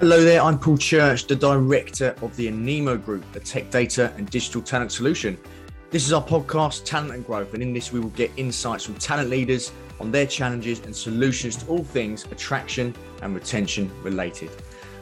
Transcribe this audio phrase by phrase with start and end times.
[0.00, 4.30] Hello there, I'm Paul Church, the director of the Anemo Group, a tech data and
[4.30, 5.36] digital talent solution.
[5.90, 8.94] This is our podcast, Talent and Growth, and in this, we will get insights from
[8.94, 14.50] talent leaders on their challenges and solutions to all things attraction and retention related.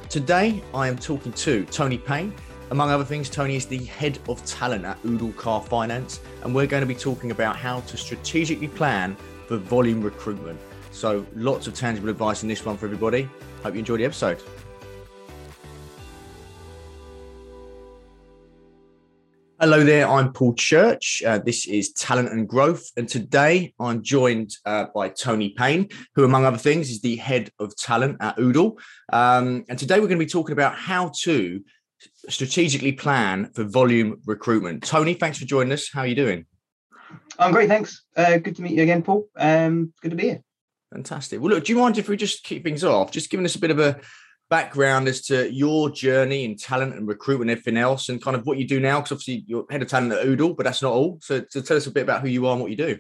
[0.09, 2.33] Today, I am talking to Tony Payne.
[2.71, 6.67] Among other things, Tony is the head of talent at Oodle Car Finance, and we're
[6.67, 9.15] going to be talking about how to strategically plan
[9.47, 10.59] for volume recruitment.
[10.91, 13.29] So, lots of tangible advice in this one for everybody.
[13.63, 14.43] Hope you enjoy the episode.
[19.67, 21.25] Hello there, I'm Paul Church.
[21.27, 22.89] Uh, this is Talent and Growth.
[22.97, 27.51] And today I'm joined uh, by Tony Payne, who, among other things, is the head
[27.59, 28.79] of talent at Oodle.
[29.13, 31.65] Um, and today we're going to be talking about how to
[32.29, 34.85] strategically plan for volume recruitment.
[34.85, 35.91] Tony, thanks for joining us.
[35.93, 36.47] How are you doing?
[37.37, 38.05] I'm great, thanks.
[38.17, 39.29] Uh, good to meet you again, Paul.
[39.35, 40.43] Um, good to be here.
[40.93, 41.41] Fantastic.
[41.41, 43.61] Well, look, do you mind if we just kick things off, just giving us a
[43.61, 43.99] bit of a
[44.49, 48.47] background as to your journey in talent and recruitment and everything else and kind of
[48.47, 50.93] what you do now because obviously you're head of talent at oodle but that's not
[50.93, 51.19] all.
[51.23, 52.99] So, so tell us a bit about who you are and what you do.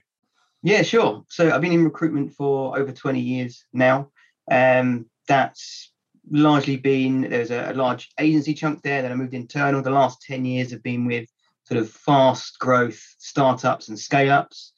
[0.62, 1.24] Yeah sure.
[1.28, 4.10] So i've been in recruitment for over 20 years now.
[4.50, 5.92] Um, that's
[6.30, 9.82] largely been there's a, a large agency chunk there that i moved internal.
[9.82, 11.28] The last 10 years have been with
[11.64, 14.72] sort of fast growth startups and scale ups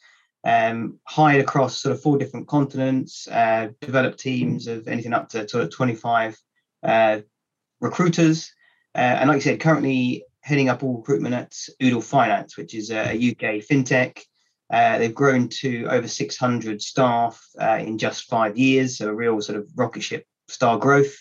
[0.45, 5.59] um, hired across sort of four different continents, uh, developed teams of anything up to
[5.59, 6.39] of 25
[6.83, 7.21] uh,
[7.81, 8.53] recruiters.
[8.95, 12.91] Uh, and like I said, currently heading up all recruitment at Oodle Finance, which is
[12.91, 14.21] a UK fintech.
[14.71, 19.41] Uh, they've grown to over 600 staff uh, in just five years, so a real
[19.41, 21.15] sort of rocket ship star growth.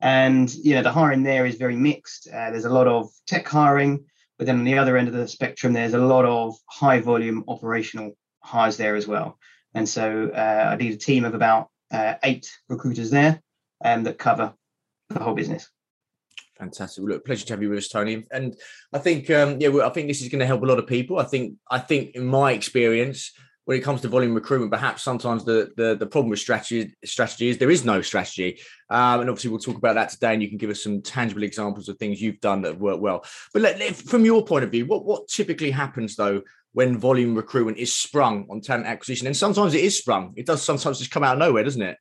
[0.00, 2.28] And you know the hiring there is very mixed.
[2.28, 4.04] Uh, there's a lot of tech hiring,
[4.38, 7.44] but then on the other end of the spectrum, there's a lot of high volume
[7.48, 9.38] operational hires there as well.
[9.74, 11.70] And so uh, I lead a team of about
[12.22, 13.40] eight recruiters there
[13.84, 14.54] um, that cover
[15.10, 15.70] the whole business.
[16.58, 17.04] Fantastic.
[17.04, 18.24] Well, look, pleasure to have you with us, Tony.
[18.30, 18.56] And
[18.92, 20.86] I think, um, yeah, well, I think this is going to help a lot of
[20.86, 21.18] people.
[21.18, 23.32] I think, I think, in my experience,
[23.66, 27.48] when it comes to volume recruitment, perhaps sometimes the the, the problem with strategy strategy
[27.48, 28.60] is there is no strategy.
[28.88, 31.42] Um, and obviously, we'll talk about that today, and you can give us some tangible
[31.42, 33.24] examples of things you've done that have worked well.
[33.52, 36.42] But let, from your point of view, what what typically happens though
[36.72, 39.26] when volume recruitment is sprung on talent acquisition?
[39.26, 40.32] And sometimes it is sprung.
[40.36, 41.98] It does sometimes just come out of nowhere, doesn't it?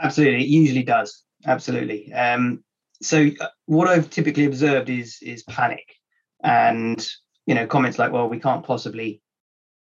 [0.00, 2.12] Absolutely, it usually does absolutely.
[2.12, 2.64] Um,
[3.02, 5.96] so uh, what I've typically observed is is panic,
[6.42, 7.06] and
[7.46, 9.20] you know comments like, "Well, we can't possibly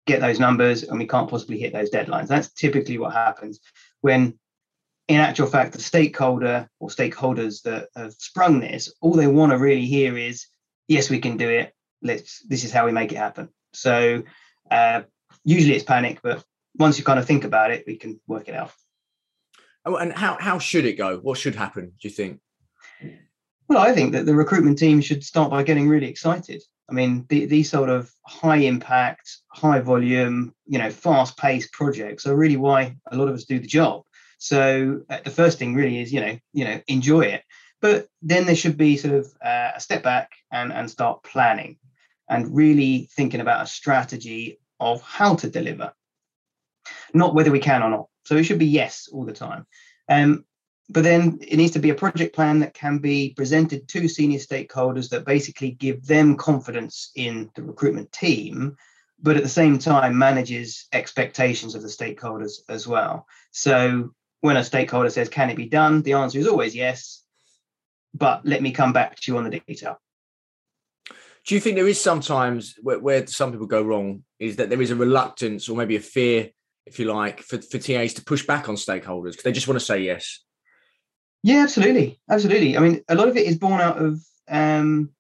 [0.07, 3.61] get those numbers, and we can't possibly hit those deadlines." That's typically what happens
[4.01, 4.39] when,
[5.09, 9.59] in actual fact, the stakeholder or stakeholders that have sprung this, all they want to
[9.59, 10.47] really hear is,
[10.89, 11.75] "Yes, we can do it.
[12.03, 12.41] Let's.
[12.47, 14.23] This is how we make it happen." So
[14.71, 15.03] uh,
[15.45, 16.45] usually it's panic, but
[16.77, 18.73] once you kind of think about it, we can work it out.
[19.85, 21.19] Oh, and how how should it go?
[21.19, 21.93] What should happen?
[22.01, 22.41] Do you think?
[23.69, 26.63] Well, I think that the recruitment team should start by getting really excited.
[26.91, 32.27] I mean, the, these sort of high impact, high volume, you know, fast paced projects
[32.27, 34.03] are really why a lot of us do the job.
[34.39, 37.45] So uh, the first thing really is, you know, you know, enjoy it.
[37.81, 41.79] But then there should be sort of uh, a step back and and start planning,
[42.29, 45.93] and really thinking about a strategy of how to deliver,
[47.15, 48.07] not whether we can or not.
[48.25, 49.67] So it should be yes all the time.
[50.09, 50.45] Um,
[50.89, 54.39] but then it needs to be a project plan that can be presented to senior
[54.39, 58.77] stakeholders that basically give them confidence in the recruitment team,
[59.21, 63.27] but at the same time manages expectations of the stakeholders as well.
[63.53, 66.03] So when a stakeholder says, Can it be done?
[66.03, 67.23] the answer is always yes,
[68.13, 69.99] but let me come back to you on the detail.
[71.45, 74.83] Do you think there is sometimes where, where some people go wrong is that there
[74.83, 76.51] is a reluctance or maybe a fear
[76.87, 79.79] if you like, for, for TAs to push back on stakeholders because they just want
[79.79, 80.41] to say yes?
[81.43, 82.77] Yeah, absolutely, absolutely.
[82.77, 85.11] I mean, a lot of it is born out of um,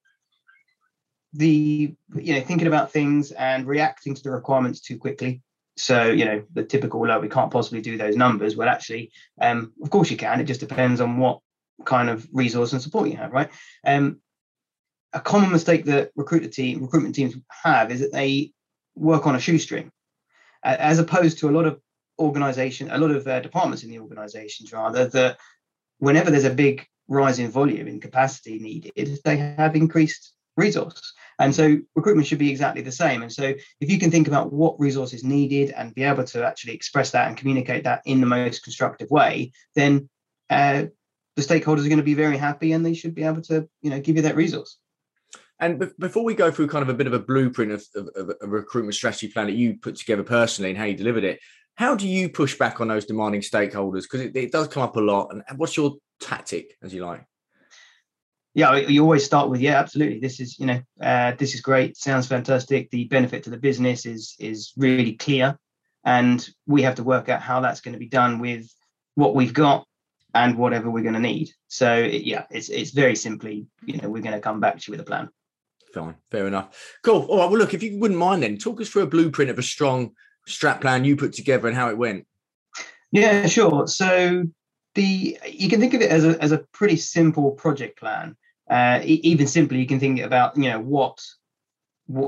[1.32, 5.42] the you know thinking about things and reacting to the requirements too quickly.
[5.76, 8.56] So you know the typical, well, we can't possibly do those numbers.
[8.56, 9.10] Well, actually,
[9.40, 10.40] um, of course you can.
[10.40, 11.40] It just depends on what
[11.84, 13.50] kind of resource and support you have, right?
[13.84, 14.20] Um,
[15.12, 18.52] a common mistake that recruiter team recruitment teams have is that they
[18.94, 19.90] work on a shoestring
[20.64, 21.80] as opposed to a lot of
[22.18, 25.38] organization, a lot of uh, departments in the organizations rather that
[25.98, 31.12] whenever there's a big rise in volume in capacity needed, they have increased resource.
[31.38, 33.22] And so recruitment should be exactly the same.
[33.22, 36.44] And so if you can think about what resource is needed and be able to
[36.44, 40.08] actually express that and communicate that in the most constructive way, then
[40.50, 40.84] uh,
[41.36, 43.90] the stakeholders are going to be very happy and they should be able to, you
[43.90, 44.78] know, give you that resource.
[45.62, 48.08] And be- before we go through kind of a bit of a blueprint of, of,
[48.16, 51.38] of, a recruitment strategy plan that you put together personally and how you delivered it,
[51.76, 54.02] how do you push back on those demanding stakeholders?
[54.02, 55.32] Because it, it, does come up a lot.
[55.32, 57.24] And what's your tactic, as you like?
[58.54, 60.18] Yeah, you always start with yeah, absolutely.
[60.18, 61.96] This is you know uh, this is great.
[61.96, 62.90] Sounds fantastic.
[62.90, 65.58] The benefit to the business is is really clear,
[66.04, 68.68] and we have to work out how that's going to be done with
[69.14, 69.86] what we've got
[70.34, 71.50] and whatever we're going to need.
[71.68, 74.98] So yeah, it's it's very simply you know we're going to come back to you
[74.98, 75.30] with a plan.
[75.92, 76.96] Fine, fair enough.
[77.02, 77.22] Cool.
[77.26, 77.50] All right.
[77.50, 80.12] Well, look, if you wouldn't mind, then talk us through a blueprint of a strong
[80.46, 82.26] strap plan you put together and how it went.
[83.10, 83.86] Yeah, sure.
[83.86, 84.44] So
[84.94, 88.36] the you can think of it as a as a pretty simple project plan.
[88.70, 91.22] Uh, even simply, you can think about you know what,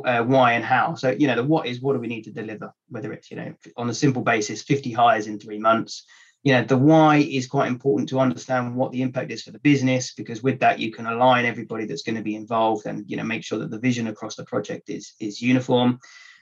[0.04, 0.94] uh, why, and how.
[0.94, 2.72] So you know the what is what do we need to deliver?
[2.90, 6.04] Whether it's you know on a simple basis, fifty hires in three months.
[6.44, 9.58] You know the why is quite important to understand what the impact is for the
[9.58, 13.16] business because with that you can align everybody that's going to be involved and you
[13.16, 15.98] know make sure that the vision across the project is is uniform.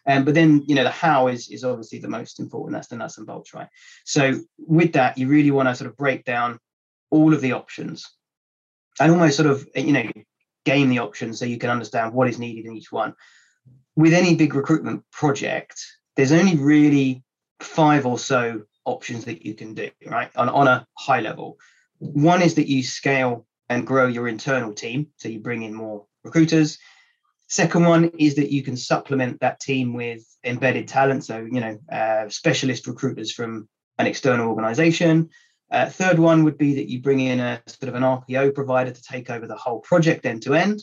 [0.07, 2.75] Um, but then, you know, the how is is obviously the most important.
[2.75, 3.69] That's the nuts and bolts, right?
[4.05, 6.59] So with that, you really want to sort of break down
[7.11, 8.11] all of the options
[8.99, 10.11] and almost sort of, you know,
[10.65, 13.15] game the options so you can understand what is needed in each one.
[13.95, 15.81] With any big recruitment project,
[16.17, 17.23] there's only really
[17.61, 20.31] five or so options that you can do, right?
[20.37, 21.59] On, on a high level.
[21.99, 25.09] One is that you scale and grow your internal team.
[25.17, 26.79] So you bring in more recruiters.
[27.49, 31.79] Second one is that you can supplement that team with embedded talent, so you know
[31.91, 33.69] uh, specialist recruiters from
[33.99, 35.29] an external organization.
[35.71, 38.91] Uh, third one would be that you bring in a sort of an RPO provider
[38.91, 40.83] to take over the whole project end to end.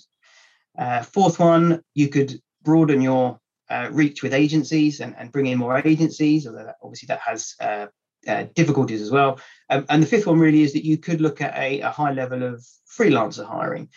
[0.77, 3.39] Uh, fourth one, you could broaden your
[3.69, 7.55] uh, reach with agencies and, and bring in more agencies, although that, obviously that has
[7.59, 7.87] uh,
[8.27, 9.39] uh, difficulties as well.
[9.69, 12.11] Um, and the fifth one really is that you could look at a, a high
[12.11, 12.65] level of
[12.97, 13.89] freelancer hiring,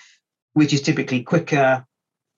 [0.52, 1.86] which is typically quicker,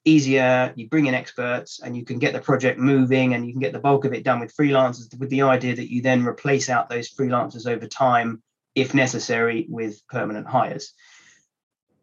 [0.05, 3.61] easier you bring in experts and you can get the project moving and you can
[3.61, 6.69] get the bulk of it done with freelancers with the idea that you then replace
[6.69, 8.43] out those freelancers over time
[8.75, 10.93] if necessary with permanent hires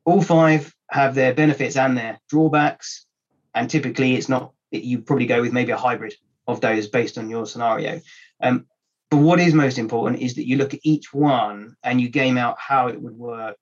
[0.03, 3.05] all five have their benefits and their drawbacks
[3.53, 6.15] and typically it's not you probably go with maybe a hybrid
[6.47, 8.01] of those based on your scenario.
[8.41, 8.65] Um,
[9.09, 12.37] but what is most important is that you look at each one and you game
[12.37, 13.59] out how it would work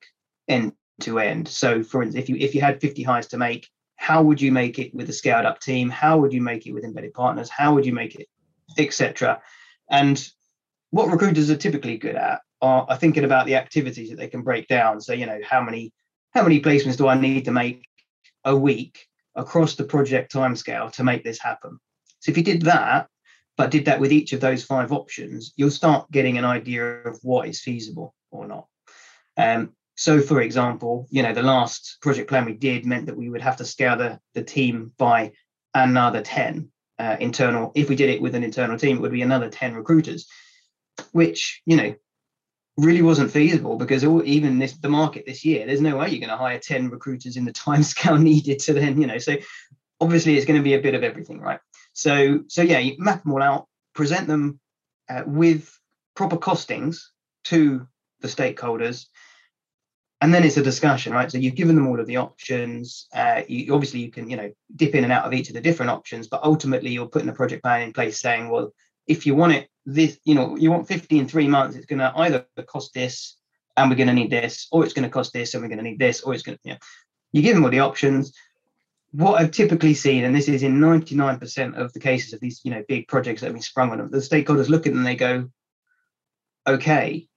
[0.48, 1.48] end to end.
[1.48, 4.52] So for instance if you if you had 50 hires to make how would you
[4.52, 5.90] make it with a scaled up team?
[5.90, 7.50] How would you make it with embedded partners?
[7.50, 8.28] How would you make it
[8.78, 9.42] etc
[9.90, 10.30] and
[10.92, 14.42] what recruiters are typically good at are, are thinking about the activities that they can
[14.42, 15.02] break down.
[15.02, 15.94] So you know how many
[16.32, 17.88] how many placements do i need to make
[18.46, 21.80] a week across the project timescale to make this happen
[22.20, 23.08] so if you did that
[23.58, 27.20] but did that with each of those five options you'll start getting an idea of
[27.24, 28.66] what is feasible or not
[29.38, 33.30] um, so, for example, you know, the last project plan we did meant that we
[33.30, 35.34] would have to scale the, the team by
[35.74, 37.74] another 10 uh, internal.
[37.76, 40.26] If we did it with an internal team, it would be another 10 recruiters,
[41.12, 41.96] which, you know,
[42.80, 46.30] really wasn't feasible because even this the market this year, there's no way you're going
[46.30, 49.36] to hire 10 recruiters in the time scale needed to then, you know, so
[50.00, 51.60] obviously it's going to be a bit of everything, right?
[51.94, 54.60] So, so yeah, you map them all out, present them
[55.10, 55.78] uh, with
[56.16, 57.02] proper costings
[57.46, 57.88] to
[58.22, 59.08] the stakeholders
[60.22, 63.42] and then it's a discussion right so you've given them all of the options uh,
[63.48, 65.90] you, obviously you can you know dip in and out of each of the different
[65.90, 68.74] options but ultimately you're putting a project plan in place saying well
[69.10, 72.00] if you want it this you know you want 50 in three months it's going
[72.00, 73.38] to either cost this
[73.76, 75.84] and we're going to need this or it's going to cost this and we're going
[75.84, 76.80] to need this or it's going to you know
[77.32, 78.34] you give them all the options.
[79.12, 82.72] What I've typically seen, and this is in 99% of the cases of these, you
[82.72, 85.08] know, big projects that have been sprung on them, the stakeholders look at them and
[85.08, 85.50] they go,
[86.68, 87.28] okay,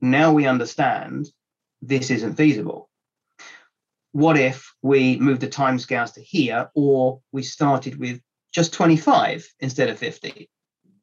[0.00, 1.28] now we understand
[1.82, 2.88] this isn't feasible.
[4.12, 8.20] What if we move the timescales to here, or we started with
[8.52, 10.50] just 25 instead of 50,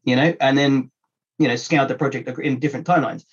[0.10, 0.92] you know, and then,
[1.38, 3.26] you know, scaled the project in different timelines.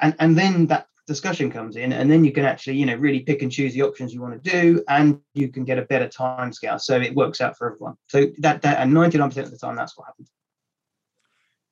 [0.00, 3.20] And, and then that discussion comes in, and then you can actually, you know, really
[3.20, 6.08] pick and choose the options you want to do, and you can get a better
[6.08, 6.78] time scale.
[6.78, 7.94] So it works out for everyone.
[8.08, 10.30] So that, that and 99% of the time, that's what happens.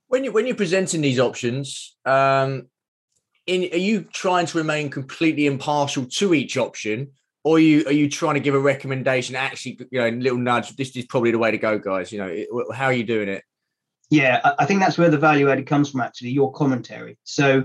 [0.08, 2.68] When you when you're presenting these options, um,
[3.46, 7.10] in are you trying to remain completely impartial to each option
[7.42, 10.74] or are you are you trying to give a recommendation actually you know little nudge
[10.76, 13.44] this is probably the way to go guys you know how are you doing it
[14.14, 17.18] yeah i think that's where the value added comes from actually your commentary.
[17.24, 17.64] So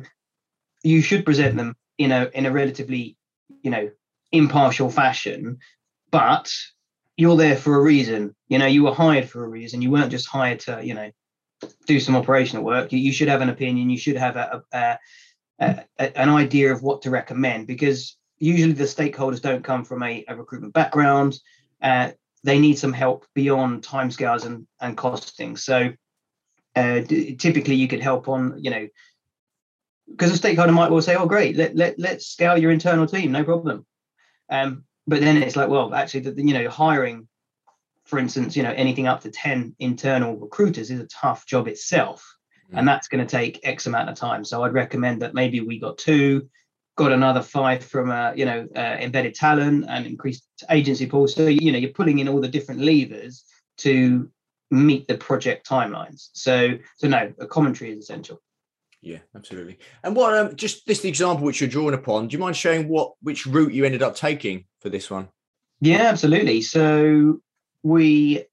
[0.83, 3.17] you should present them in a in a relatively
[3.65, 3.89] you know
[4.31, 5.57] impartial fashion
[6.11, 6.51] but
[7.19, 8.33] you're there for a reason.
[8.47, 9.81] You know you were hired for a reason.
[9.81, 11.11] You weren't just hired to you know
[11.85, 12.93] do some operational work.
[12.93, 13.89] You, you should have an opinion.
[13.89, 14.99] You should have a, a,
[15.59, 20.23] a, an idea of what to recommend because usually the stakeholders don't come from a,
[20.29, 21.37] a recruitment background.
[21.81, 22.11] Uh,
[22.45, 25.57] they need some help beyond timescales and, and costing.
[25.57, 25.91] So
[26.79, 28.87] uh, d- typically you could help on, you know,
[30.09, 33.31] because a stakeholder might well say, "Oh, great, let let let's scale your internal team,
[33.31, 33.85] no problem."
[34.49, 37.27] Um, but then it's like, well, actually, the, you know, hiring,
[38.05, 42.25] for instance, you know, anything up to ten internal recruiters is a tough job itself,
[42.71, 42.77] mm.
[42.77, 44.43] and that's going to take X amount of time.
[44.45, 46.49] So I'd recommend that maybe we got two,
[46.95, 51.27] got another five from uh, you know uh, embedded talent and increased agency pool.
[51.27, 53.43] So you know, you're pulling in all the different levers
[53.79, 54.31] to
[54.71, 56.29] meet the project timelines.
[56.33, 58.41] So so no, a commentary is essential.
[59.01, 59.79] Yeah, absolutely.
[60.03, 63.13] And what um, just this example which you're drawing upon, do you mind showing what
[63.21, 65.29] which route you ended up taking for this one?
[65.79, 66.61] Yeah, absolutely.
[66.61, 67.39] So
[67.83, 68.45] we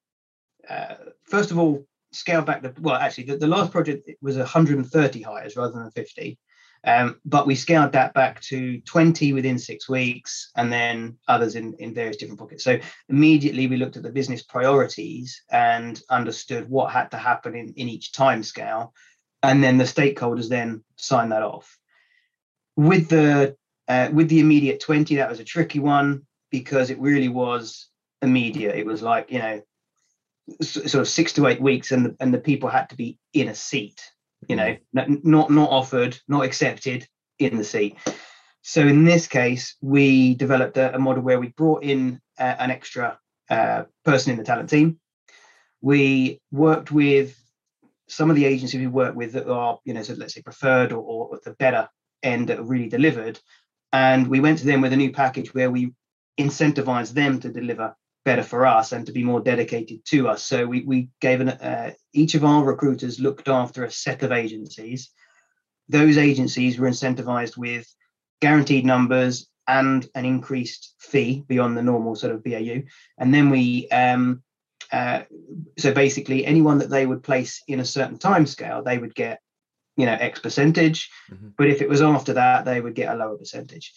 [0.69, 0.95] uh,
[1.25, 5.57] first of all scaled back the well, actually the, the last project was 130 hires
[5.57, 6.39] rather than 50.
[6.87, 11.75] Um, but we scaled that back to 20 within six weeks and then others in,
[11.81, 12.63] in various different pockets.
[12.63, 12.79] So
[13.09, 17.89] immediately we looked at the business priorities and understood what had to happen in, in
[17.89, 18.95] each time scale
[19.43, 21.79] and then the stakeholders then sign that off.
[22.77, 23.57] With the
[23.89, 27.89] uh, with the immediate 20, that was a tricky one because it really was
[28.21, 28.75] immediate.
[28.75, 29.63] It was like, you know,
[30.61, 33.49] sort of six to eight weeks and the, and the people had to be in
[33.49, 34.03] a seat,
[34.49, 35.15] you know, mm-hmm.
[35.23, 37.07] not not offered, not accepted
[37.39, 37.97] in the seat.
[38.63, 42.71] So in this case, we developed a, a model where we brought in uh, an
[42.71, 44.99] extra uh, person in the talent team.
[45.81, 47.39] We worked with
[48.09, 50.93] some of the agencies we work with that are, you know, so let's say preferred
[50.93, 51.89] or, or the better
[52.23, 53.39] end that really delivered.
[53.93, 55.93] And we went to them with a new package where we
[56.39, 57.95] incentivized them to deliver
[58.27, 60.45] better for us and to be more dedicated to us.
[60.45, 64.33] So we, we gave an, uh, each of our recruiters looked after a set of
[64.33, 65.11] agencies.
[65.89, 67.87] Those agencies were incentivized with
[68.43, 72.83] guaranteed numbers and an increased fee beyond the normal sort of BAU.
[73.17, 74.43] And then we um,
[74.93, 75.23] uh,
[75.79, 79.41] so basically, anyone that they would place in a certain time scale, they would get,
[79.97, 81.11] you know, X percentage.
[81.31, 81.49] Mm-hmm.
[81.57, 83.93] But if it was after that, they would get a lower percentage.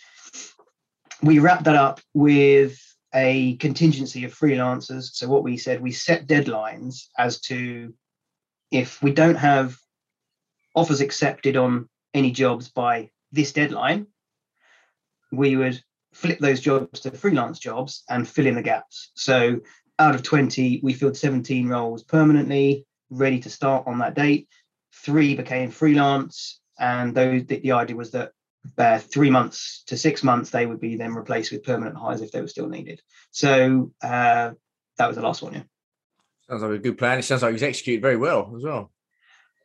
[1.21, 2.79] We wrapped that up with
[3.13, 5.13] a contingency of freelancers.
[5.13, 7.93] So what we said, we set deadlines as to
[8.71, 9.77] if we don't have
[10.75, 14.07] offers accepted on any jobs by this deadline,
[15.31, 15.81] we would
[16.13, 19.11] flip those jobs to freelance jobs and fill in the gaps.
[19.15, 19.59] So
[19.99, 24.47] out of 20, we filled 17 roles permanently, ready to start on that date.
[24.93, 28.31] Three became freelance, and those the, the idea was that
[28.77, 32.31] uh, three months to six months they would be then replaced with permanent hires if
[32.31, 33.01] they were still needed.
[33.31, 34.51] So uh,
[34.97, 35.53] that was the last one.
[35.53, 35.63] Yeah.
[36.49, 37.19] Sounds like a good plan.
[37.19, 38.91] It sounds like it was executed very well as well.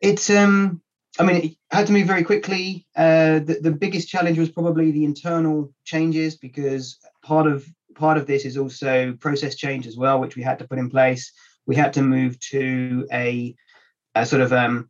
[0.01, 0.81] It's um,
[1.17, 2.85] I mean, it had to move very quickly.
[2.95, 8.27] Uh, the, the biggest challenge was probably the internal changes because part of part of
[8.27, 11.31] this is also process change as well, which we had to put in place.
[11.65, 13.55] We had to move to a,
[14.13, 14.89] a sort of um,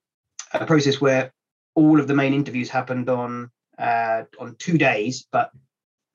[0.53, 1.31] a process where
[1.75, 5.51] all of the main interviews happened on uh, on two days, but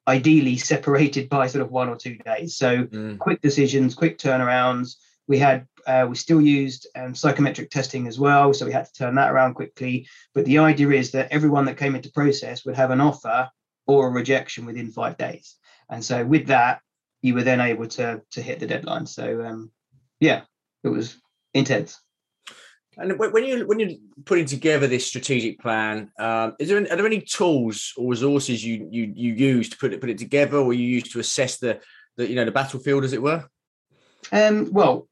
[0.08, 2.56] ideally separated by sort of one or two days.
[2.56, 3.18] So mm.
[3.18, 4.96] quick decisions, quick turnarounds.
[5.28, 8.92] We had uh, we still used um, psychometric testing as well, so we had to
[8.92, 10.06] turn that around quickly.
[10.34, 13.48] But the idea is that everyone that came into process would have an offer
[13.86, 15.56] or a rejection within five days.
[15.88, 16.80] And so with that,
[17.22, 19.06] you were then able to to hit the deadline.
[19.06, 19.70] So um,
[20.18, 20.42] yeah,
[20.82, 21.16] it was
[21.54, 22.00] intense.
[23.00, 27.06] And when you when you're putting together this strategic plan, um, is there are there
[27.06, 30.74] any tools or resources you you you use to put it put it together, or
[30.74, 31.80] you use to assess the
[32.16, 33.48] the you know the battlefield, as it were?
[34.32, 35.08] Um, well,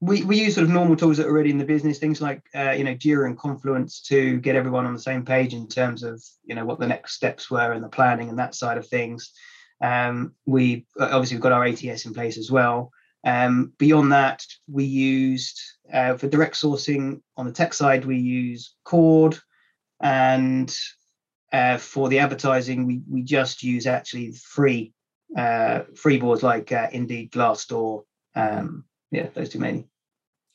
[0.00, 2.42] we, we use sort of normal tools that are already in the business, things like
[2.54, 6.02] uh, you know Jira and Confluence to get everyone on the same page in terms
[6.02, 8.86] of you know what the next steps were and the planning and that side of
[8.86, 9.32] things.
[9.80, 12.90] Um, we uh, obviously we've got our ATS in place as well.
[13.24, 15.60] Um, beyond that, we used
[15.92, 19.38] uh, for direct sourcing on the tech side, we use Cord,
[20.00, 20.74] and
[21.52, 24.92] uh, for the advertising, we we just use actually free
[25.36, 28.04] uh, free boards like uh, Indeed, Glassdoor.
[28.34, 29.86] Um, yeah, those two mainly.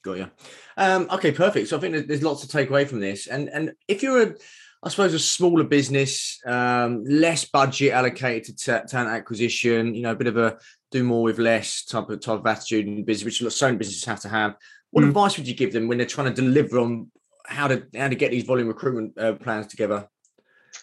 [0.04, 0.32] Got you.
[0.78, 1.68] Um, okay, perfect.
[1.68, 3.28] So I think there's lots to take away from this.
[3.28, 4.36] And and if you're a
[4.84, 10.16] I suppose a smaller business, um, less budget allocated to talent acquisition, you know, a
[10.16, 10.60] bit of a
[10.92, 14.22] do more with less type of type of attitude and business, which some businesses have
[14.22, 14.56] to have.
[14.92, 15.10] What mm.
[15.10, 17.12] advice would you give them when they're trying to deliver on
[17.46, 20.08] how to how to get these volume recruitment uh, plans together?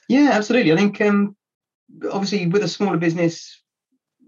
[0.09, 0.73] Yeah, absolutely.
[0.73, 1.37] I think um,
[2.11, 3.63] obviously with a smaller business,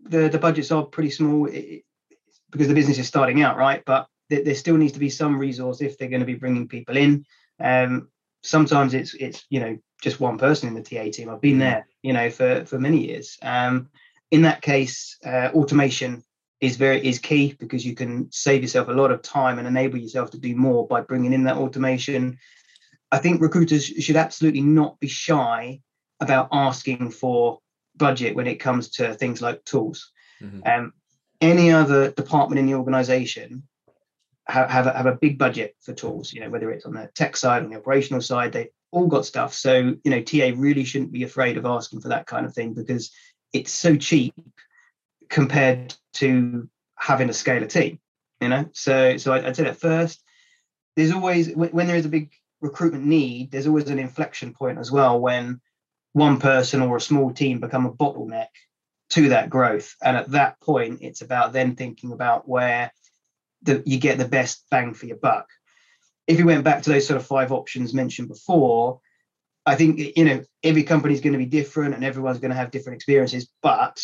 [0.04, 3.83] the the budgets are pretty small because the business is starting out, right?
[3.85, 6.68] But there, there still needs to be some resource if they're going to be bringing
[6.68, 7.25] people in.
[7.61, 8.09] Um,
[8.42, 11.28] sometimes it's it's you know just one person in the TA team.
[11.28, 11.61] I've been mm.
[11.61, 13.38] there, you know, for for many years.
[13.42, 13.88] Um,
[14.30, 16.23] in that case, uh, automation
[16.61, 19.99] is very is key because you can save yourself a lot of time and enable
[19.99, 22.38] yourself to do more by bringing in that automation.
[23.12, 25.80] I think recruiters should absolutely not be shy
[26.21, 27.61] about asking for
[27.97, 30.11] budget when it comes to things like tools.
[30.42, 30.61] Mm-hmm.
[30.66, 30.92] Um,
[31.40, 33.62] any other department in the organization
[34.49, 37.11] have, have, a, have a big budget for tools, you know, whether it's on the
[37.14, 39.52] tech side, on the operational side, they all got stuff.
[39.52, 42.73] So, you know, TA really shouldn't be afraid of asking for that kind of thing
[42.73, 43.12] because
[43.53, 44.35] it's so cheap
[45.29, 47.99] compared to having a scale a team,
[48.41, 48.69] you know?
[48.73, 50.23] So, so I'd say that first,
[50.97, 54.91] there's always, when there is a big recruitment need, there's always an inflection point as
[54.91, 55.61] well when
[56.12, 58.49] one person or a small team become a bottleneck
[59.11, 59.95] to that growth.
[60.03, 62.91] And at that point, it's about then thinking about where
[63.62, 65.49] the, you get the best bang for your buck.
[66.26, 69.00] If you went back to those sort of five options mentioned before,
[69.66, 72.56] I think you know every company is going to be different and everyone's going to
[72.56, 73.49] have different experiences.
[73.62, 74.00] But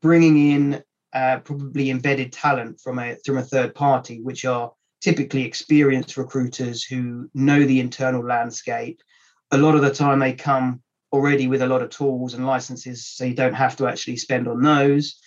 [0.00, 0.82] bringing in
[1.12, 6.82] uh, probably embedded talent from a from a third party, which are typically experienced recruiters
[6.82, 9.02] who know the internal landscape.
[9.50, 10.82] A lot of the time, they come
[11.12, 14.48] already with a lot of tools and licenses, so you don't have to actually spend
[14.48, 15.20] on those.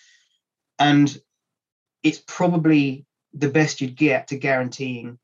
[0.79, 1.15] And
[2.03, 5.19] it's probably the best you'd get to guaranteeing,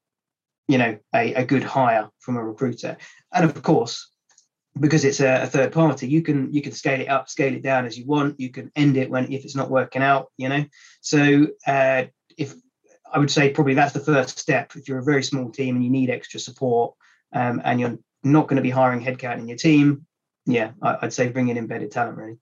[0.68, 2.98] you know, a, a good hire from a recruiter.
[3.34, 4.13] And of course,
[4.80, 7.62] because it's a, a, third party, you can you can scale it up, scale it
[7.62, 8.40] down as you want.
[8.40, 10.66] You can end it when if it's not working out, you know.
[11.02, 12.06] So uh,
[12.38, 12.56] if
[13.12, 14.74] I would say probably that's the first step.
[14.76, 16.96] If you're a very small team and you need extra support,
[17.34, 20.06] um, and you're not going to be hiring headcount in your team,
[20.46, 22.38] yeah, I, would say bring in embedded talent really.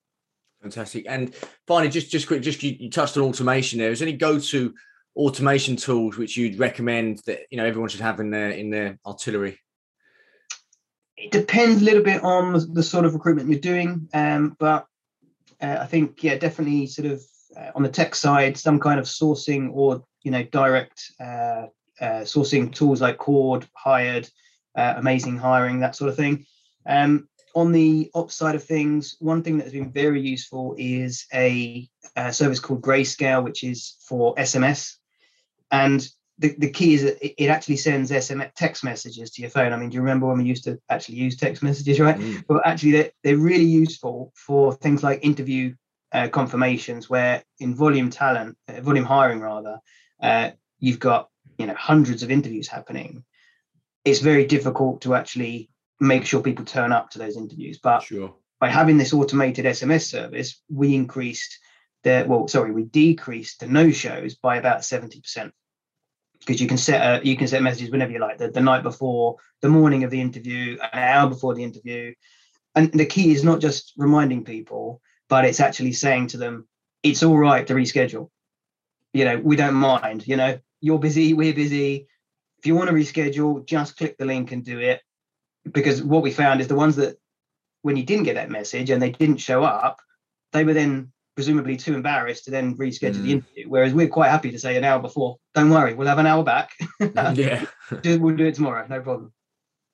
[0.62, 1.06] Fantastic.
[1.10, 1.36] And
[1.68, 3.92] finally, just just quick, just you, you touched on automation there.
[3.92, 4.74] Is there any go-to
[5.16, 9.00] automation tools which you'd recommend that you know everyone should have in their in their
[9.06, 9.60] artillery?
[11.22, 14.88] It depends a little bit on the sort of recruitment you're doing, um, but
[15.62, 17.22] uh, I think yeah, definitely sort of
[17.56, 21.68] uh, on the tech side, some kind of sourcing or you know direct uh,
[22.00, 24.28] uh sourcing tools like Cord, Hired,
[24.76, 26.46] uh, Amazing Hiring, that sort of thing.
[26.88, 31.28] Um, on the ops side of things, one thing that has been very useful is
[31.34, 34.96] a, a service called Grayscale, which is for SMS.
[35.70, 36.08] And
[36.42, 39.74] the, the key is that it, actually sends SMS text messages to your phone.
[39.74, 42.18] I mean, do you remember when we used to actually use text messages, right?
[42.18, 42.44] Mm.
[42.48, 45.76] But actually, they're, they're really useful for things like interview
[46.12, 49.78] uh, confirmations, where in volume talent, uh, volume hiring rather,
[50.22, 50.50] uh,
[50.80, 53.24] you've got you know hundreds of interviews happening.
[54.04, 57.78] It's very difficult to actually make sure people turn up to those interviews.
[57.78, 58.34] But sure.
[58.60, 61.60] by having this automated SMS service, we increased
[62.04, 65.54] the well, sorry, we decreased the no shows by about seventy percent
[66.42, 68.84] because you can set a, you can set messages whenever you like the, the night
[68.84, 72.14] before the morning of the interview an hour before the interview.
[72.76, 76.68] And the key is not just reminding people but it's actually saying to them
[77.04, 78.30] it's all right to reschedule.
[79.14, 82.08] You know we don't mind you know you're busy we're busy.
[82.60, 85.02] If you want to reschedule just click the link and do it.
[85.72, 87.18] Because what we found is the ones that
[87.84, 90.02] when you didn't get that message and they didn't show up
[90.52, 93.24] they were then presumably too embarrassed to then reschedule mm.
[93.24, 93.66] the interview.
[93.68, 96.44] Whereas we're quite happy to say an hour before, don't worry, we'll have an hour
[96.44, 96.72] back.
[97.34, 97.66] yeah.
[98.04, 99.34] we'll do it tomorrow, no problem.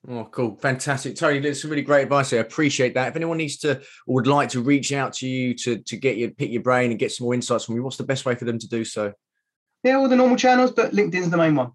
[0.08, 0.56] Oh, cool.
[0.56, 1.16] Fantastic.
[1.16, 2.32] Tony, that's some really great advice.
[2.32, 3.08] I appreciate that.
[3.08, 6.16] If anyone needs to or would like to reach out to you to, to get
[6.16, 8.34] you, pick your brain and get some more insights from you, what's the best way
[8.34, 9.12] for them to do so?
[9.82, 11.72] Yeah, all the normal channels, but LinkedIn's the main one.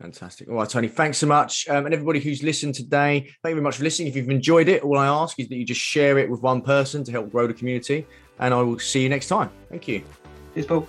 [0.00, 0.48] Fantastic.
[0.48, 1.68] All right, Tony, thanks so much.
[1.68, 4.08] Um, and everybody who's listened today, thank you very much for listening.
[4.08, 6.62] If you've enjoyed it, all I ask is that you just share it with one
[6.62, 8.06] person to help grow the community.
[8.40, 9.50] And I will see you next time.
[9.68, 10.02] Thank you.
[10.54, 10.88] Cheers, Paul.